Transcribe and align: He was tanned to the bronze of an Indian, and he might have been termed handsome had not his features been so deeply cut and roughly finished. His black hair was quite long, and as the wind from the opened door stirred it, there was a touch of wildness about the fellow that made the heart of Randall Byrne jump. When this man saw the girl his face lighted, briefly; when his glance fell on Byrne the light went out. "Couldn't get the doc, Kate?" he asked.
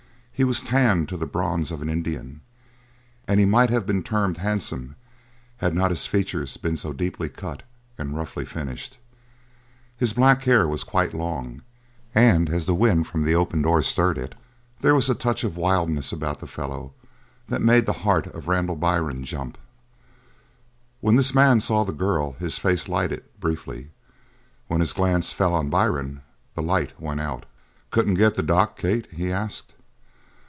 He 0.33 0.43
was 0.43 0.63
tanned 0.63 1.07
to 1.09 1.17
the 1.17 1.27
bronze 1.27 1.69
of 1.69 1.83
an 1.83 1.89
Indian, 1.89 2.41
and 3.27 3.39
he 3.39 3.45
might 3.45 3.69
have 3.69 3.85
been 3.85 4.01
termed 4.01 4.37
handsome 4.39 4.95
had 5.57 5.75
not 5.75 5.91
his 5.91 6.07
features 6.07 6.57
been 6.57 6.75
so 6.75 6.93
deeply 6.93 7.29
cut 7.29 7.61
and 7.95 8.15
roughly 8.17 8.43
finished. 8.43 8.97
His 9.95 10.13
black 10.13 10.41
hair 10.41 10.67
was 10.67 10.83
quite 10.83 11.13
long, 11.13 11.61
and 12.15 12.49
as 12.49 12.65
the 12.65 12.73
wind 12.73 13.05
from 13.05 13.23
the 13.23 13.35
opened 13.35 13.61
door 13.65 13.83
stirred 13.83 14.17
it, 14.17 14.33
there 14.79 14.95
was 14.95 15.11
a 15.11 15.13
touch 15.13 15.43
of 15.43 15.57
wildness 15.57 16.11
about 16.11 16.39
the 16.39 16.47
fellow 16.47 16.95
that 17.47 17.61
made 17.61 17.85
the 17.85 17.93
heart 18.01 18.25
of 18.25 18.47
Randall 18.47 18.75
Byrne 18.77 19.23
jump. 19.23 19.59
When 21.01 21.17
this 21.17 21.35
man 21.35 21.59
saw 21.59 21.83
the 21.83 21.93
girl 21.93 22.31
his 22.39 22.57
face 22.57 22.89
lighted, 22.89 23.23
briefly; 23.39 23.91
when 24.67 24.79
his 24.79 24.93
glance 24.93 25.33
fell 25.33 25.53
on 25.53 25.69
Byrne 25.69 26.23
the 26.55 26.63
light 26.63 26.99
went 26.99 27.21
out. 27.21 27.45
"Couldn't 27.91 28.15
get 28.15 28.33
the 28.33 28.41
doc, 28.41 28.75
Kate?" 28.75 29.05
he 29.11 29.31
asked. 29.31 29.75